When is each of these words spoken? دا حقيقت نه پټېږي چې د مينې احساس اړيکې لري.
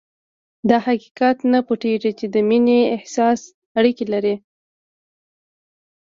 دا 0.69 0.77
حقيقت 0.85 1.37
نه 1.51 1.59
پټېږي 1.67 2.11
چې 2.19 2.25
د 2.33 2.35
مينې 2.49 2.79
احساس 2.95 3.39
اړيکې 3.79 4.05
لري. 4.13 4.35